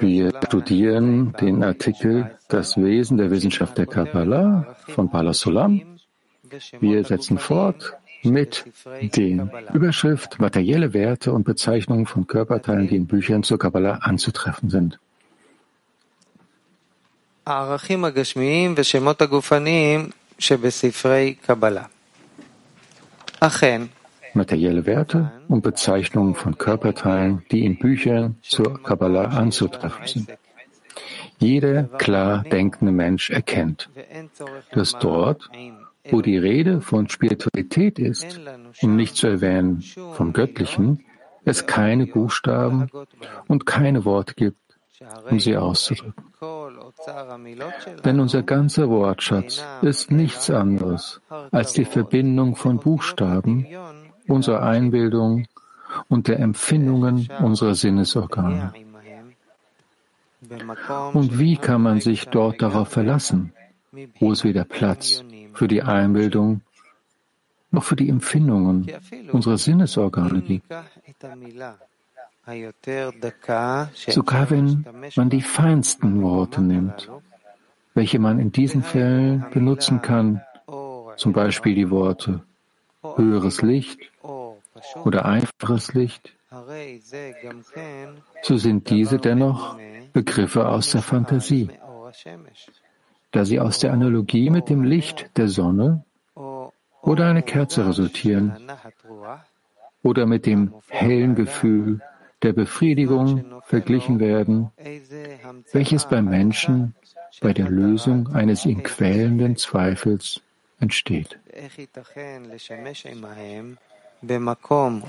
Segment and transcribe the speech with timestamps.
[0.00, 5.98] Wir studieren den Artikel Das Wesen der Wissenschaft der Kabbalah von Bala Sulam.
[6.80, 8.64] Wir setzen fort mit
[9.14, 14.98] den Überschrift Materielle Werte und Bezeichnungen von Körperteilen, die in Büchern zur Kabbalah anzutreffen sind.
[24.34, 30.38] Materielle Werte und Bezeichnungen von Körperteilen, die in Büchern zur Kabbalah anzutreffen sind.
[31.38, 33.90] Jeder klar denkende Mensch erkennt,
[34.72, 35.50] dass dort,
[36.10, 38.40] wo die Rede von Spiritualität ist,
[38.82, 39.82] um nicht zu erwähnen
[40.12, 41.04] vom Göttlichen,
[41.44, 42.90] es keine Buchstaben
[43.48, 44.58] und keine Worte gibt,
[45.30, 46.24] um sie auszudrücken.
[48.04, 53.66] Denn unser ganzer Wortschatz ist nichts anderes als die Verbindung von Buchstaben
[54.26, 55.46] unserer Einbildung
[56.08, 58.72] und der Empfindungen unserer Sinnesorgane.
[61.12, 63.52] Und wie kann man sich dort darauf verlassen,
[64.20, 66.60] wo es weder Platz für die Einbildung
[67.70, 68.90] noch für die Empfindungen
[69.32, 70.66] unserer Sinnesorgane gibt?
[74.08, 74.84] Sogar wenn
[75.16, 77.10] man die feinsten Worte nimmt,
[77.94, 80.42] welche man in diesen Fällen benutzen kann,
[81.16, 82.42] zum Beispiel die Worte
[83.16, 83.98] höheres Licht
[85.04, 86.34] oder einfaches Licht,
[88.42, 89.76] so sind diese dennoch
[90.12, 91.70] Begriffe aus der Fantasie,
[93.32, 96.04] da sie aus der Analogie mit dem Licht der Sonne
[97.02, 98.70] oder einer Kerze resultieren
[100.02, 102.00] oder mit dem hellen Gefühl
[102.42, 104.70] der Befriedigung verglichen werden,
[105.72, 106.94] welches beim Menschen
[107.40, 110.40] bei der Lösung eines ihn quälenden Zweifels
[110.78, 111.38] entsteht.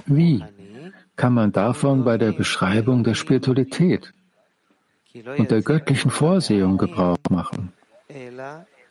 [0.06, 0.44] Wie
[1.16, 4.14] kann man davon bei der Beschreibung der Spiritualität
[5.38, 7.72] und der göttlichen Vorsehung Gebrauch machen?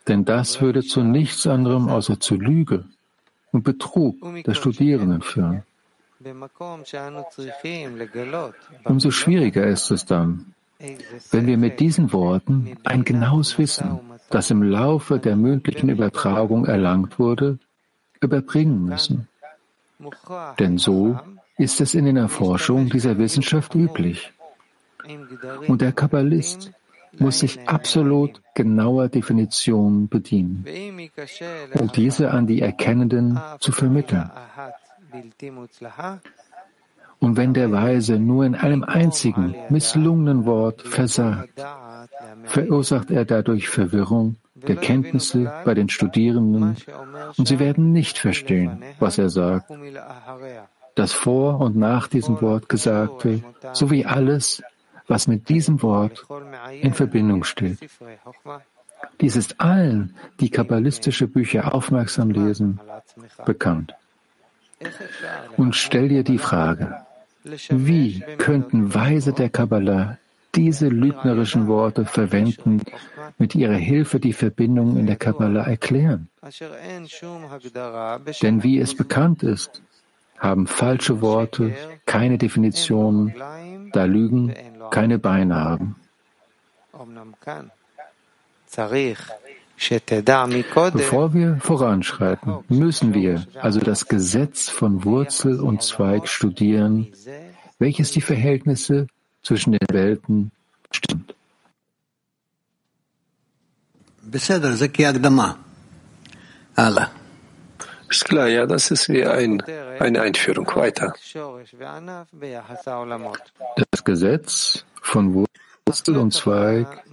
[0.07, 2.85] Denn das würde zu nichts anderem außer zu Lüge
[3.51, 5.63] und Betrug der Studierenden führen.
[8.83, 10.53] Umso schwieriger ist es dann,
[11.31, 13.99] wenn wir mit diesen Worten ein genaues Wissen,
[14.29, 17.59] das im Laufe der mündlichen Übertragung erlangt wurde,
[18.21, 19.27] überbringen müssen.
[20.59, 21.17] Denn so
[21.57, 24.33] ist es in den Erforschungen dieser Wissenschaft üblich.
[25.67, 26.71] Und der Kabbalist
[27.19, 30.65] muss sich absolut genauer Definitionen bedienen,
[31.73, 34.29] um diese an die Erkennenden zu vermitteln.
[37.19, 41.63] Und wenn der Weise nur in einem einzigen, misslungenen Wort versagt,
[42.43, 46.77] verursacht er dadurch Verwirrung der Kenntnisse bei den Studierenden
[47.37, 49.71] und sie werden nicht verstehen, was er sagt.
[50.95, 53.43] Das vor und nach diesem Wort Gesagte
[53.73, 54.63] sowie alles,
[55.07, 56.25] was mit diesem Wort
[56.81, 57.77] in Verbindung steht.
[59.19, 62.79] Dies ist allen, die kabbalistische Bücher aufmerksam lesen,
[63.45, 63.93] bekannt.
[65.57, 67.05] Und stell dir die Frage,
[67.69, 70.17] wie könnten Weise der Kabbalah
[70.55, 72.81] diese lügnerischen Worte verwenden,
[73.37, 76.29] mit ihrer Hilfe die Verbindung in der Kabbalah erklären?
[78.41, 79.81] Denn wie es bekannt ist,
[80.37, 81.73] haben falsche Worte
[82.05, 83.33] keine Definitionen,
[83.93, 84.53] da Lügen
[84.91, 85.95] keine Beine haben.
[90.93, 97.07] Bevor wir voranschreiten, müssen wir also das Gesetz von Wurzel und Zweig studieren,
[97.77, 99.07] welches die Verhältnisse
[99.45, 100.51] zwischen den Welten
[100.89, 101.35] bestimmt.
[108.09, 109.61] Ist klar, ja, das ist wie ein,
[109.99, 110.67] eine Einführung.
[110.75, 111.13] Weiter.
[113.91, 115.47] Das Gesetz von
[115.87, 117.03] Wurzel und Zweig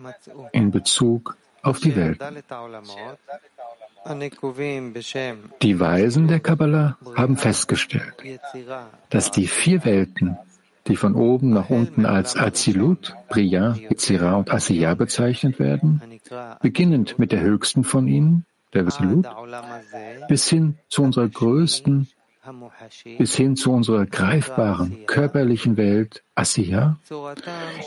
[0.52, 2.20] in Bezug auf die Welt.
[5.62, 8.14] Die Weisen der Kabbalah haben festgestellt,
[9.10, 10.36] dass die vier Welten,
[10.88, 16.02] die von oben nach unten als Azilut, Briya, Yitzira und Asiya bezeichnet werden,
[16.60, 19.26] beginnend mit der höchsten von ihnen, der Azilut,
[20.28, 22.08] bis hin zu unserer größten,
[23.18, 26.98] bis hin zu unserer greifbaren, körperlichen Welt, Asiya,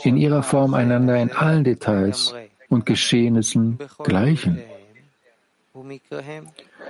[0.02, 2.34] in ihrer Form einander in allen Details
[2.68, 4.62] und Geschehnissen gleichen.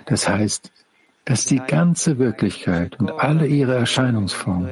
[0.05, 0.71] Das heißt,
[1.25, 4.71] dass die ganze Wirklichkeit und alle ihre Erscheinungsformen,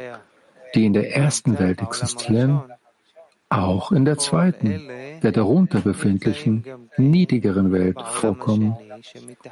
[0.74, 2.62] die in der ersten Welt existieren,
[3.48, 4.88] auch in der zweiten,
[5.22, 6.64] der darunter befindlichen,
[6.96, 8.76] niedrigeren Welt vorkommen,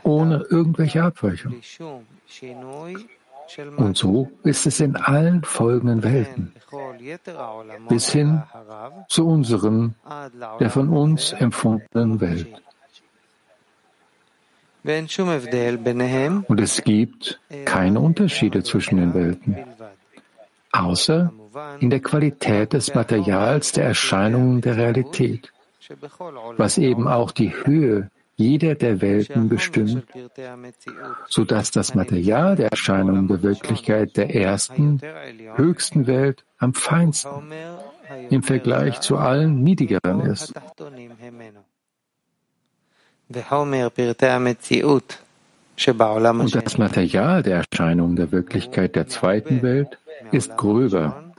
[0.03, 1.55] ohne irgendwelche Abweichung.
[3.77, 6.53] Und so ist es in allen folgenden Welten,
[7.89, 8.43] bis hin
[9.09, 9.95] zu unseren,
[10.59, 12.49] der von uns empfundenen Welt.
[16.49, 19.57] Und es gibt keine Unterschiede zwischen den Welten,
[20.73, 21.33] außer
[21.81, 25.53] in der Qualität des Materials der Erscheinungen der Realität,
[26.57, 30.05] was eben auch die Höhe jeder der Welten bestimmt,
[31.29, 35.01] so dass das Material der Erscheinungen der Wirklichkeit der ersten,
[35.55, 37.53] höchsten Welt am feinsten
[38.31, 40.53] im Vergleich zu allen niedrigeren ist.
[46.41, 49.99] Und das Material der Erscheinungen der Wirklichkeit der zweiten Welt
[50.32, 51.32] ist gröber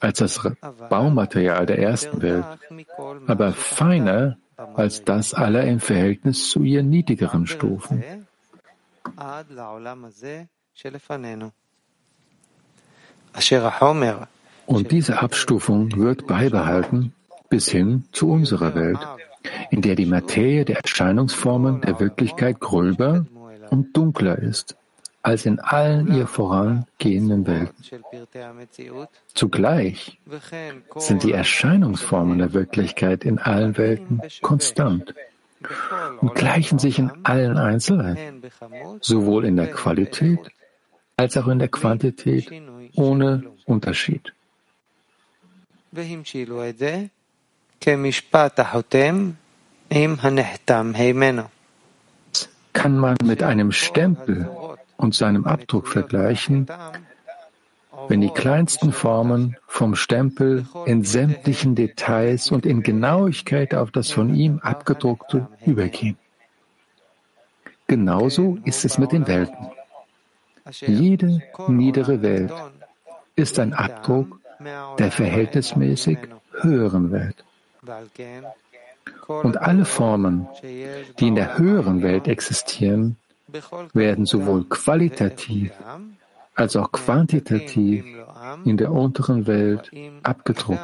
[0.00, 0.40] als das
[0.88, 2.44] Baumaterial der ersten Welt,
[3.26, 4.36] aber feiner
[4.74, 8.02] als das aller im Verhältnis zu ihr niedrigeren Stufen.
[14.66, 17.12] Und diese Abstufung wird beibehalten
[17.48, 18.98] bis hin zu unserer Welt,
[19.70, 23.26] in der die Materie der Erscheinungsformen der Wirklichkeit gröber
[23.70, 24.76] und dunkler ist
[25.22, 27.84] als in allen ihr vorangehenden Welten.
[29.34, 30.18] Zugleich
[30.96, 35.14] sind die Erscheinungsformen der Wirklichkeit in allen Welten konstant
[36.20, 38.42] und gleichen sich in allen Einzelheiten,
[39.00, 40.40] sowohl in der Qualität
[41.16, 42.50] als auch in der Quantität
[42.94, 44.32] ohne Unterschied.
[52.72, 54.48] Kann man mit einem Stempel
[55.00, 56.66] und seinem Abdruck vergleichen,
[58.08, 64.34] wenn die kleinsten Formen vom Stempel in sämtlichen Details und in Genauigkeit auf das von
[64.34, 66.16] ihm abgedruckte übergehen.
[67.86, 69.70] Genauso ist es mit den Welten.
[70.70, 72.52] Jede niedere Welt
[73.34, 74.38] ist ein Abdruck
[74.98, 76.18] der verhältnismäßig
[76.60, 77.44] höheren Welt.
[79.26, 83.16] Und alle Formen, die in der höheren Welt existieren,
[83.92, 85.72] werden sowohl qualitativ
[86.54, 88.04] als auch quantitativ
[88.64, 89.90] in der unteren Welt
[90.22, 90.80] abgedruckt.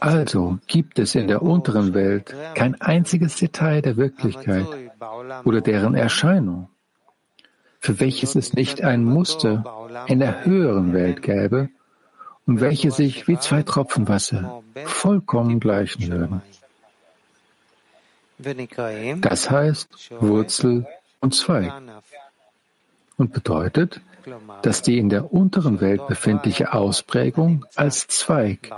[0.00, 4.66] Also gibt es in der unteren Welt kein einziges Detail der Wirklichkeit
[5.44, 6.68] oder deren Erscheinung,
[7.80, 9.64] für welches es nicht ein Muster
[10.06, 11.68] in der höheren Welt gäbe
[12.46, 16.42] und welche sich wie zwei Tropfen Wasser vollkommen gleichen würden.
[19.20, 20.86] Das heißt Wurzel
[21.20, 21.72] und Zweig
[23.16, 24.00] und bedeutet,
[24.62, 28.70] dass die in der unteren Welt befindliche Ausprägung als Zweig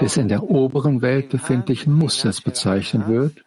[0.00, 3.44] des in der oberen Welt befindlichen Musters bezeichnet wird,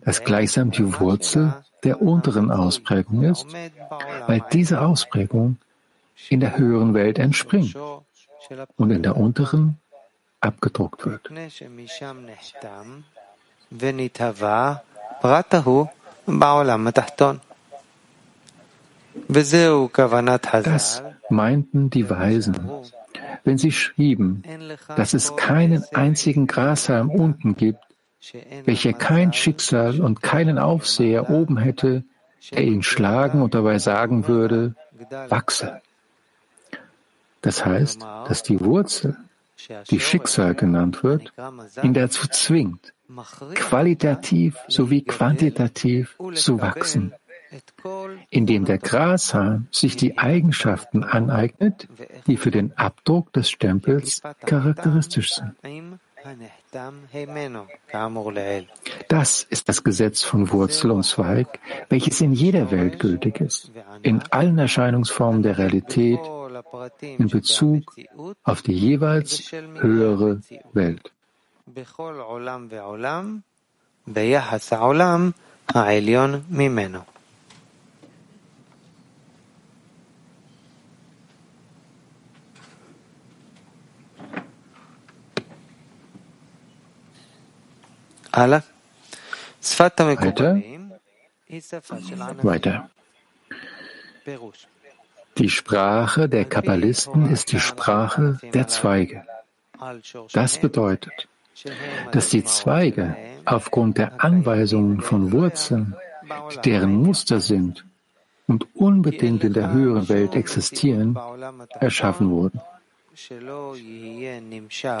[0.00, 1.54] das gleichsam die Wurzel
[1.84, 3.46] der unteren Ausprägung ist,
[4.26, 5.58] weil diese Ausprägung
[6.30, 7.76] in der höheren Welt entspringt
[8.76, 9.78] und in der unteren
[10.40, 11.30] abgedruckt wird.
[20.62, 22.70] Das meinten die Weisen,
[23.42, 24.42] wenn sie schrieben,
[24.96, 27.80] dass es keinen einzigen Grashalm unten gibt,
[28.64, 32.04] welcher kein Schicksal und keinen Aufseher oben hätte,
[32.52, 34.74] der ihn schlagen und dabei sagen würde,
[35.28, 35.80] wachse.
[37.42, 39.16] Das heißt, dass die Wurzel,
[39.90, 41.32] die Schicksal genannt wird,
[41.82, 42.92] ihn dazu zwingt,
[43.54, 47.14] qualitativ sowie quantitativ zu wachsen,
[48.30, 51.88] indem der Grashalm sich die Eigenschaften aneignet,
[52.26, 55.54] die für den Abdruck des Stempels charakteristisch sind.
[59.08, 63.70] Das ist das Gesetz von Wurzel und Zweig, welches in jeder Welt gültig ist,
[64.02, 66.18] in allen Erscheinungsformen der Realität,
[67.00, 67.94] in Bezug
[68.42, 70.40] auf die jeweils höhere
[70.72, 71.12] Welt.
[90.20, 90.56] Weiter.
[92.42, 92.90] Weiter.
[95.38, 99.24] Die Sprache der Kabbalisten ist die Sprache der Zweige.
[100.32, 101.28] Das bedeutet,
[102.12, 105.96] dass die Zweige aufgrund der Anweisungen von Wurzeln,
[106.64, 107.84] deren Muster sind
[108.46, 111.18] und unbedingt in der höheren Welt existieren,
[111.80, 112.60] erschaffen wurden.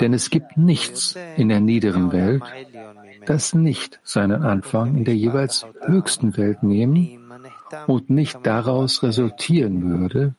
[0.00, 2.42] Denn es gibt nichts in der niederen Welt,
[3.26, 7.23] das nicht seinen Anfang in der jeweils höchsten Welt nehmen
[7.86, 10.34] und nicht daraus resultieren würde,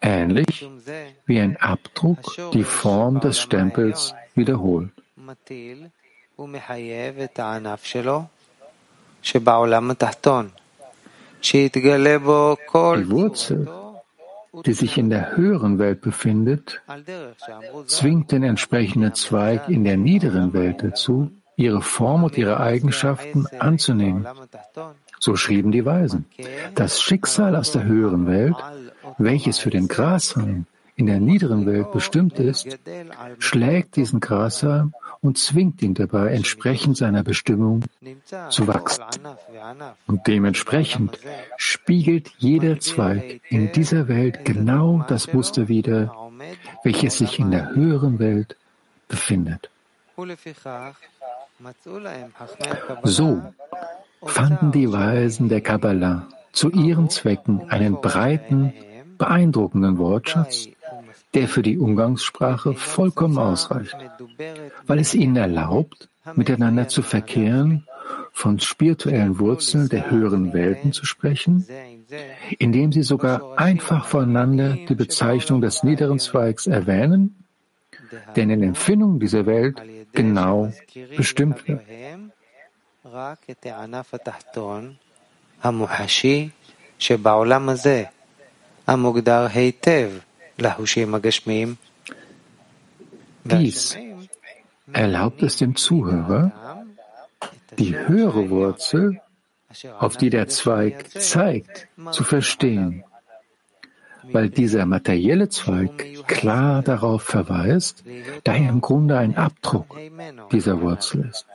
[0.00, 0.68] ähnlich
[1.26, 2.18] wie ein Abdruck
[2.52, 4.90] die Form des Stempels wiederholt.
[5.56, 5.90] Die
[13.10, 13.68] Wurzel,
[14.64, 16.82] die sich in der höheren Welt befindet,
[17.86, 24.26] zwingt den entsprechenden Zweig in der niederen Welt dazu, ihre Form und ihre Eigenschaften anzunehmen.
[25.18, 26.26] So schrieben die Weisen.
[26.74, 28.56] Das Schicksal aus der höheren Welt,
[29.18, 32.78] welches für den Grashalm in der niederen Welt bestimmt ist,
[33.38, 37.82] schlägt diesen Grashalm und zwingt ihn dabei, entsprechend seiner Bestimmung
[38.48, 39.04] zu wachsen.
[40.06, 41.18] Und dementsprechend
[41.56, 46.14] spiegelt jeder Zweig in dieser Welt genau das Muster wider,
[46.82, 48.56] welches sich in der höheren Welt
[49.08, 49.70] befindet.
[53.04, 53.42] So
[54.26, 58.72] fanden die Weisen der Kabbalah zu ihren Zwecken einen breiten,
[59.18, 60.68] beeindruckenden Wortschatz,
[61.34, 63.96] der für die Umgangssprache vollkommen ausreicht,
[64.86, 67.86] weil es ihnen erlaubt, miteinander zu verkehren,
[68.32, 71.66] von spirituellen Wurzeln der höheren Welten zu sprechen,
[72.58, 77.44] indem sie sogar einfach voneinander die Bezeichnung des niederen Zweigs erwähnen,
[78.34, 79.80] der in den Empfindungen dieser Welt
[80.12, 80.72] genau
[81.16, 81.80] bestimmt wird.
[93.44, 93.96] Dies
[94.92, 96.84] erlaubt es dem Zuhörer,
[97.78, 99.22] die höhere Wurzel,
[99.98, 103.02] auf die der Zweig zeigt, zu verstehen,
[104.24, 108.04] weil dieser materielle Zweig klar darauf verweist,
[108.44, 109.96] da er im Grunde ein Abdruck
[110.52, 111.46] dieser Wurzel ist.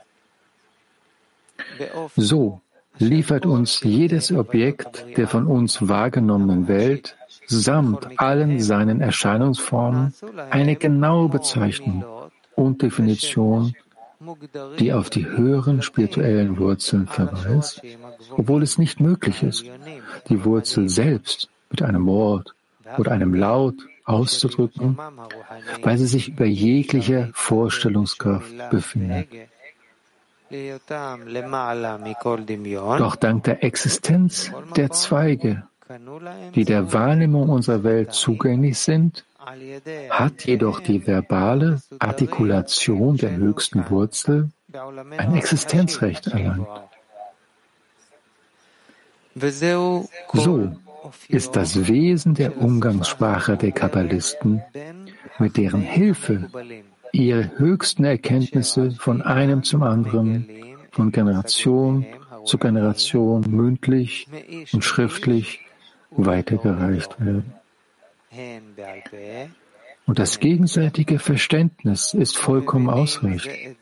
[2.16, 2.62] So
[2.98, 10.14] liefert uns jedes Objekt der von uns wahrgenommenen Welt samt allen seinen Erscheinungsformen
[10.50, 12.04] eine genaue Bezeichnung
[12.56, 13.74] und Definition,
[14.80, 17.82] die auf die höheren spirituellen Wurzeln verweist,
[18.32, 19.66] obwohl es nicht möglich ist,
[20.30, 22.54] die Wurzel selbst mit einem Wort
[22.98, 24.98] oder einem Laut auszudrücken,
[25.82, 29.28] weil sie sich über jeglicher Vorstellungskraft befindet.
[32.98, 35.64] Doch dank der Existenz der Zweige,
[36.56, 39.26] die der Wahrnehmung unserer Welt zugänglich sind,
[40.10, 44.52] hat jedoch die verbale Artikulation der höchsten Wurzel
[45.18, 46.68] ein Existenzrecht erlangt.
[49.36, 50.08] So
[51.28, 54.62] ist das Wesen der Umgangssprache der Kabbalisten,
[55.40, 56.50] mit deren Hilfe
[57.12, 60.48] ihre höchsten Erkenntnisse von einem zum anderen,
[60.92, 62.06] von Generation
[62.46, 64.28] zu Generation mündlich
[64.74, 65.60] und schriftlich
[66.12, 67.54] weitergereicht werden.
[70.08, 73.78] Und das gegenseitige Verständnis ist vollkommen ausreichend,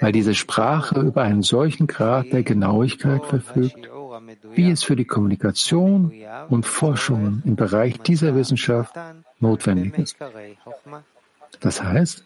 [0.00, 3.90] weil diese Sprache über einen solchen Grad der Genauigkeit verfügt,
[4.54, 6.12] wie es für die Kommunikation
[6.48, 8.94] und Forschungen im Bereich dieser Wissenschaft
[9.40, 10.16] notwendig ist.
[11.60, 12.24] Das heißt,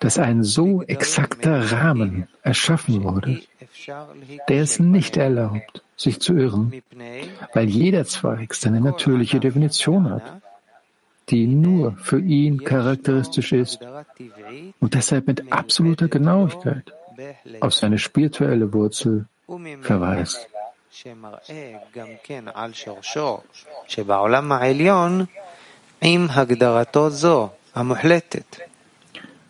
[0.00, 3.40] dass ein so exakter Rahmen erschaffen wurde,
[4.48, 6.72] der es nicht erlaubt, sich zu irren,
[7.54, 10.40] weil jeder Zweig seine natürliche Definition hat,
[11.28, 13.80] die nur für ihn charakteristisch ist
[14.80, 16.92] und deshalb mit absoluter Genauigkeit
[17.60, 19.26] auf seine spirituelle Wurzel
[19.82, 20.48] verweist.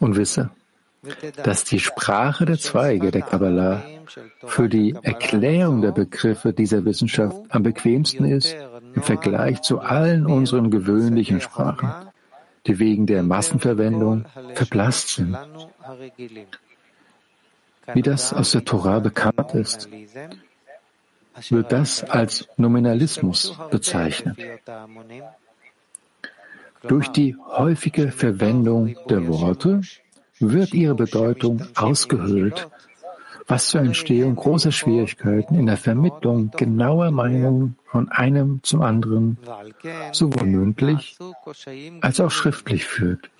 [0.06, 0.50] Und wisse,
[1.42, 3.82] dass die Sprache der Zweige der Kabbalah
[4.46, 8.54] für die Erklärung der Begriffe dieser Wissenschaft am bequemsten ist
[8.94, 11.90] im Vergleich zu allen unseren gewöhnlichen Sprachen,
[12.68, 15.36] die wegen der Massenverwendung verblasst sind.
[17.92, 19.88] Wie das aus der Torah bekannt ist,
[21.48, 24.38] wird das als Nominalismus bezeichnet.
[26.88, 29.80] Durch die häufige Verwendung der Worte
[30.38, 32.68] wird ihre Bedeutung ausgehöhlt,
[33.46, 39.38] was zur Entstehung großer Schwierigkeiten in der Vermittlung genauer Meinungen von einem zum anderen
[40.12, 41.16] sowohl mündlich
[42.00, 43.30] als auch schriftlich führt.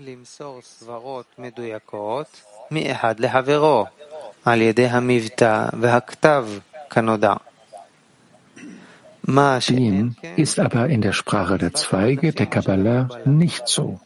[9.26, 14.00] Dem ist aber in der Sprache der Zweige der Kabbalah nicht so.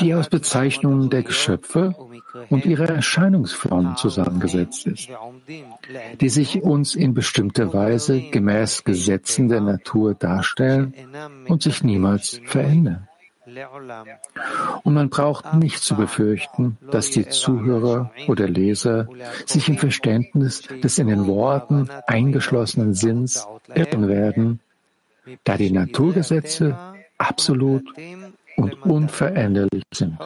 [0.00, 1.94] die aus Bezeichnungen der Geschöpfe
[2.48, 5.08] und ihrer Erscheinungsformen zusammengesetzt ist,
[6.20, 10.94] die sich uns in bestimmter Weise gemäß Gesetzen der Natur darstellen
[11.48, 13.08] und sich niemals verändern.
[14.84, 19.08] Und man braucht nicht zu befürchten, dass die Zuhörer oder Leser
[19.46, 24.60] sich im Verständnis des in den Worten eingeschlossenen Sinns irren werden,
[25.44, 26.76] da die Naturgesetze
[27.18, 27.84] absolut
[28.56, 30.18] und unveränderlich sind.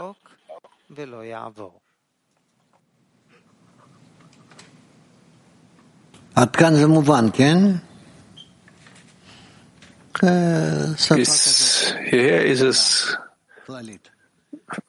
[11.11, 11.64] Bis
[12.05, 13.19] hierher ist es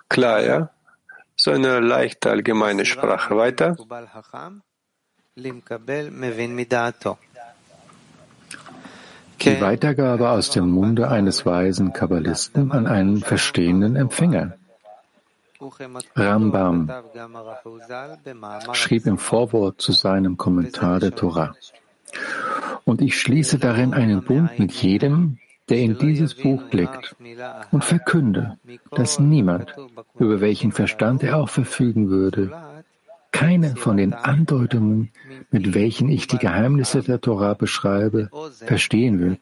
[0.09, 0.69] klar, ja?
[1.35, 3.35] So eine leicht allgemeine Sprache.
[3.35, 3.75] Weiter.
[9.41, 14.53] Die Weitergabe aus dem Munde eines weisen Kabbalisten an einen verstehenden Empfänger.
[16.15, 16.91] Rambam
[18.73, 21.55] schrieb im Vorwort zu seinem Kommentar der Torah.
[22.85, 27.15] Und ich schließe darin einen Bund mit jedem, der in dieses Buch blickt
[27.71, 28.57] und verkünde,
[28.91, 29.73] dass niemand,
[30.19, 32.51] über welchen Verstand er auch verfügen würde,
[33.31, 35.11] keine von den Andeutungen,
[35.51, 38.29] mit welchen ich die Geheimnisse der Torah beschreibe,
[38.65, 39.39] verstehen wird.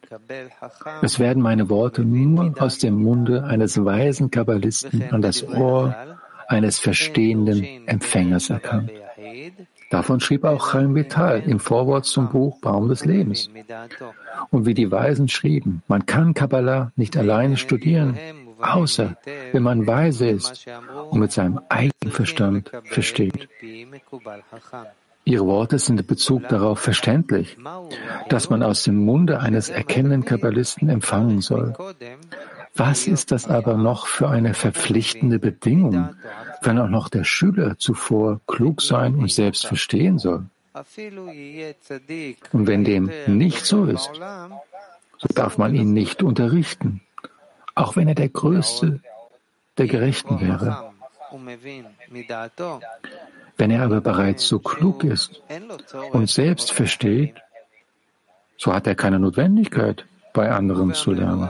[1.00, 5.94] Es werden meine Worte nur aus dem Munde eines weisen Kabbalisten an das Ohr
[6.48, 8.90] eines verstehenden Empfängers erkannt.
[9.90, 13.50] Davon schrieb auch Chaim Vital im Vorwort zum Buch Baum des Lebens.
[14.50, 18.18] Und wie die Weisen schrieben, man kann Kabbalah nicht alleine studieren,
[18.60, 19.16] außer
[19.52, 20.66] wenn man weise ist
[21.10, 23.48] und mit seinem eigenen Verstand versteht.
[25.26, 27.56] Ihre Worte sind in Bezug darauf verständlich,
[28.28, 31.74] dass man aus dem Munde eines erkennenden Kabbalisten empfangen soll.
[32.76, 36.16] Was ist das aber noch für eine verpflichtende Bedingung,
[36.62, 40.46] wenn auch noch der Schüler zuvor klug sein und selbst verstehen soll?
[42.52, 44.10] Und wenn dem nicht so ist,
[45.18, 47.00] so darf man ihn nicht unterrichten,
[47.76, 49.00] auch wenn er der Größte
[49.78, 50.92] der Gerechten wäre.
[53.56, 55.42] Wenn er aber bereits so klug ist
[56.10, 57.36] und selbst versteht,
[58.56, 61.48] so hat er keine Notwendigkeit, bei anderen zu lernen.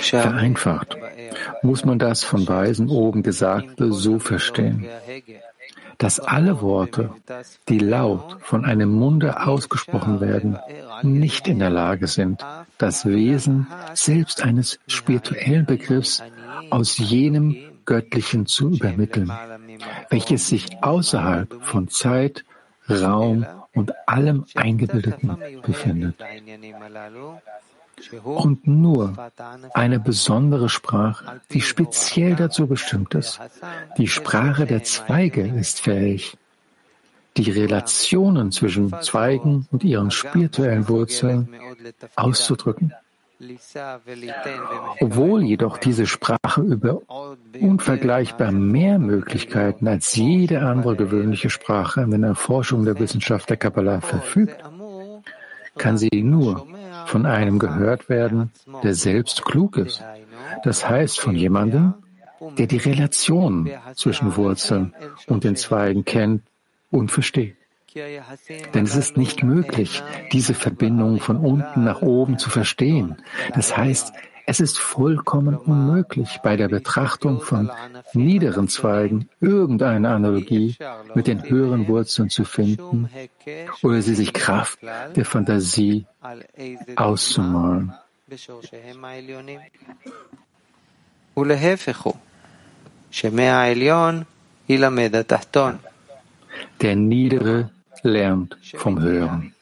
[0.00, 0.96] Vereinfacht
[1.62, 4.86] muss man das von Weisen oben Gesagte so verstehen,
[5.98, 7.10] dass alle Worte,
[7.68, 10.58] die laut von einem Munde ausgesprochen werden,
[11.02, 12.44] nicht in der Lage sind,
[12.78, 16.22] das Wesen selbst eines spirituellen Begriffs
[16.70, 19.32] aus jenem Göttlichen zu übermitteln,
[20.08, 22.44] welches sich außerhalb von Zeit,
[22.88, 26.16] Raum und allem Eingebildeten befindet.
[28.24, 29.30] Und nur
[29.74, 33.40] eine besondere Sprache, die speziell dazu bestimmt ist,
[33.96, 36.36] die Sprache der Zweige ist fähig,
[37.36, 41.48] die Relationen zwischen Zweigen und ihren spirituellen Wurzeln
[42.14, 42.92] auszudrücken.
[45.00, 47.02] Obwohl jedoch diese Sprache über
[47.60, 54.00] unvergleichbar mehr Möglichkeiten als jede andere gewöhnliche Sprache in der Erforschung der Wissenschaft der Kabbalah
[54.00, 54.56] verfügt,
[55.76, 56.66] kann sie nur
[57.06, 58.50] von einem gehört werden,
[58.82, 60.02] der selbst klug ist.
[60.64, 61.94] Das heißt von jemandem,
[62.56, 64.94] der die Relation zwischen Wurzeln
[65.26, 66.42] und den Zweigen kennt
[66.90, 67.56] und versteht.
[67.94, 73.16] Denn es ist nicht möglich, diese Verbindung von unten nach oben zu verstehen.
[73.54, 74.12] Das heißt,
[74.50, 77.70] es ist vollkommen unmöglich, bei der Betrachtung von
[78.14, 80.74] niederen Zweigen irgendeine Analogie
[81.14, 83.10] mit den höheren Wurzeln zu finden
[83.82, 84.78] oder sie sich Kraft
[85.16, 86.06] der Fantasie
[86.96, 87.92] auszumalen.
[96.80, 97.70] Der Niedere
[98.02, 99.54] lernt vom Hören.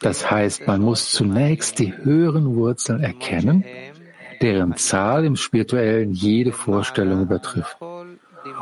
[0.00, 3.64] Das heißt, man muss zunächst die höheren Wurzeln erkennen,
[4.40, 7.76] deren Zahl im Spirituellen jede Vorstellung übertrifft.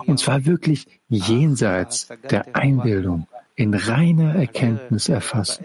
[0.06, 5.64] Und zwar wirklich jenseits der Einbildung, in reiner Erkenntnis erfassen.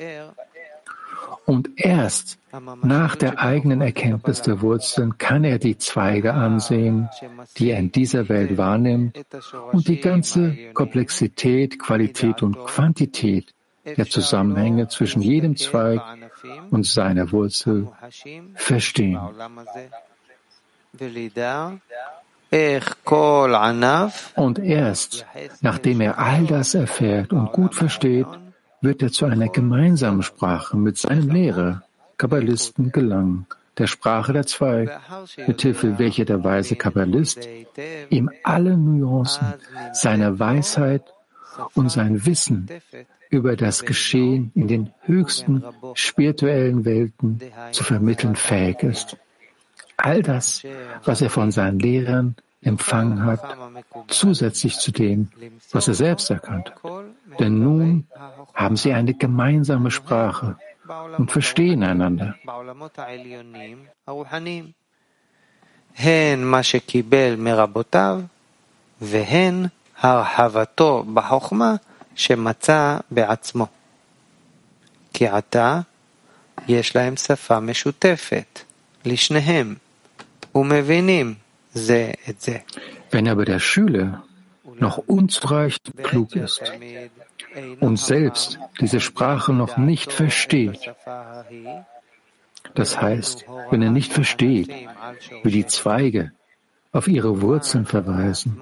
[1.47, 2.39] Und erst
[2.83, 7.07] nach der eigenen Erkenntnis der Wurzeln kann er die Zweige ansehen,
[7.57, 9.17] die er in dieser Welt wahrnimmt
[9.71, 13.53] und die ganze Komplexität, Qualität und Quantität
[13.85, 16.01] der Zusammenhänge zwischen jedem Zweig
[16.69, 17.87] und seiner Wurzel
[18.55, 19.17] verstehen.
[24.35, 25.25] Und erst
[25.61, 28.27] nachdem er all das erfährt und gut versteht,
[28.81, 31.83] wird er zu einer gemeinsamen Sprache mit seinem Lehrer,
[32.17, 34.99] Kabbalisten, gelangen, der Sprache der zwei,
[35.45, 37.47] mithilfe welcher der weise Kabbalist
[38.09, 39.53] ihm alle Nuancen
[39.93, 41.03] seiner Weisheit
[41.73, 42.67] und sein Wissen
[43.29, 45.63] über das Geschehen in den höchsten
[45.93, 47.39] spirituellen Welten
[47.71, 49.17] zu vermitteln fähig ist.
[49.97, 50.63] All das,
[51.03, 53.41] was er von seinen Lehrern empfangen hat,
[54.07, 55.29] zusätzlich zu dem,
[55.71, 56.96] was er selbst erkannt hat.
[57.40, 58.06] Denn nun
[58.54, 60.56] haben sie eine gemeinsame Sprache
[61.18, 62.34] und verstehen einander.
[65.96, 68.20] הן מה שקיבל מרבותיו
[69.00, 69.66] והן
[70.00, 71.74] הרחבתו בחוכמה
[72.14, 73.66] שמצא בעצמו.
[75.12, 75.80] כי עתה
[76.68, 78.60] יש להם שפה משותפת
[79.04, 79.74] לשניהם,
[80.54, 81.34] ומבינים
[81.74, 82.58] זה את זה.
[83.12, 84.22] Wenn aber der Schüler
[84.79, 86.61] noch unzureichend klug ist
[87.79, 90.93] und selbst diese Sprache noch nicht versteht,
[92.73, 94.69] das heißt, wenn er nicht versteht,
[95.43, 96.31] wie die Zweige
[96.91, 98.61] auf ihre Wurzeln verweisen,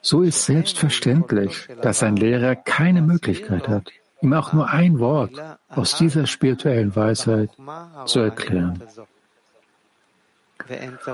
[0.00, 5.32] so ist selbstverständlich, dass ein Lehrer keine Möglichkeit hat, ihm auch nur ein Wort
[5.68, 7.50] aus dieser spirituellen Weisheit
[8.06, 8.82] zu erklären.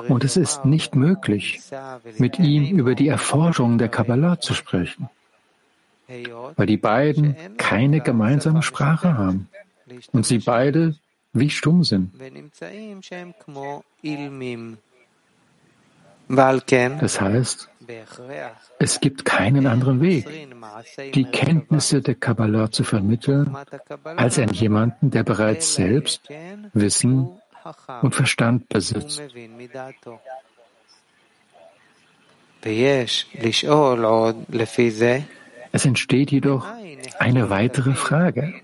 [0.09, 1.61] Und es ist nicht möglich,
[2.19, 5.09] mit ihm über die Erforschung der Kabbalah zu sprechen,
[6.57, 9.49] weil die beiden keine gemeinsame Sprache haben
[10.13, 10.95] und sie beide
[11.33, 12.13] wie stumm sind.
[16.29, 17.69] Das heißt,
[18.79, 20.29] es gibt keinen anderen Weg,
[21.15, 23.57] die Kenntnisse der Kabbalah zu vermitteln,
[24.05, 26.29] als an jemanden, der bereits selbst
[26.73, 27.31] Wissen
[28.03, 29.23] und Verstand besitzt.
[35.73, 36.67] Es entsteht jedoch
[37.19, 38.55] eine weitere Frage.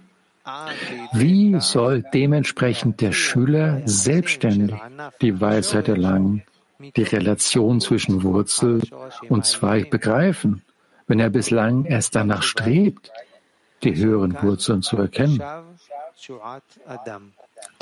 [1.13, 4.77] Wie soll dementsprechend der Schüler selbstständig
[5.21, 6.43] die Weisheit erlangen,
[6.79, 8.83] die Relation zwischen Wurzel
[9.29, 10.63] und Zweig begreifen,
[11.07, 13.13] wenn er bislang erst danach strebt,
[13.83, 15.43] die höheren Wurzeln zu erkennen?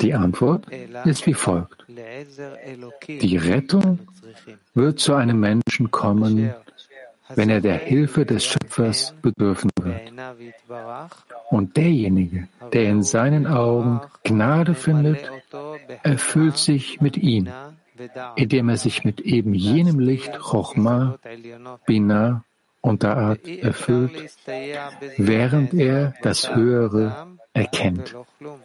[0.01, 0.67] Die Antwort
[1.05, 1.85] ist wie folgt.
[3.07, 3.99] Die Rettung
[4.73, 6.53] wird zu einem Menschen kommen,
[7.33, 10.01] wenn er der Hilfe des Schöpfers bedürfen wird.
[11.49, 15.31] Und derjenige, der in seinen Augen Gnade findet,
[16.03, 17.49] erfüllt sich mit ihm
[18.35, 21.17] indem er sich mit eben jenem Licht Chochma,
[21.85, 22.43] Bina
[22.81, 24.31] und Da'at erfüllt,
[25.17, 28.15] während er das Höhere erkennt.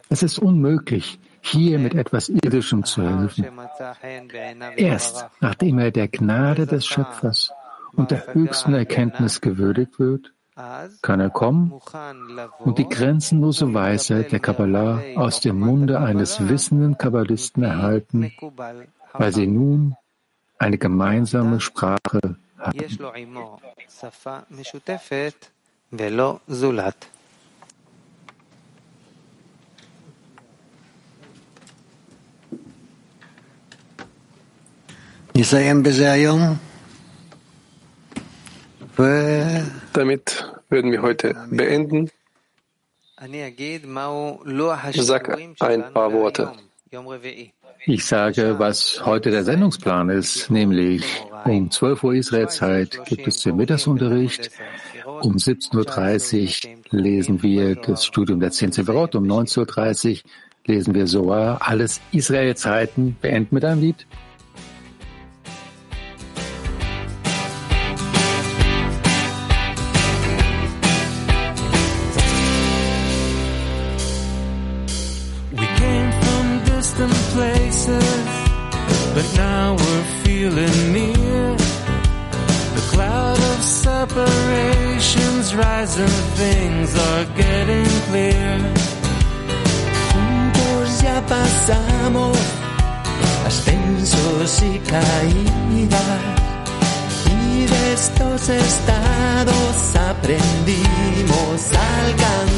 [0.09, 3.45] Es ist unmöglich, hier mit etwas Irdischem zu helfen.
[4.77, 7.51] Erst nachdem er der Gnade des Schöpfers
[7.93, 10.31] und der höchsten Erkenntnis gewürdigt wird,
[11.01, 11.73] kann er kommen
[12.59, 18.31] und die grenzenlose Weisheit der Kabbalah aus dem Munde eines wissenden Kabbalisten erhalten
[19.13, 19.95] weil sie nun
[20.57, 22.99] eine gemeinsame Sprache hatten.
[39.91, 42.09] Damit würden wir heute beenden.
[44.93, 46.53] Sag ein paar Worte.
[47.85, 51.03] Ich sage, was heute der Sendungsplan ist, nämlich
[51.43, 54.51] um 12 Uhr Israelzeit gibt es den Mittagsunterricht.
[55.05, 59.15] Um 17.30 Uhr lesen wir das Studium der Zehn Severot.
[59.15, 60.31] Um 19.30 Uhr
[60.65, 61.57] lesen wir Soa.
[61.57, 63.17] Alles Israelzeiten.
[63.19, 64.07] Beenden mit einem Lied.
[91.61, 92.37] atravesamos
[93.45, 96.21] ascensos y caídas
[97.27, 102.51] y de estos estados aprendimos a alcanzar.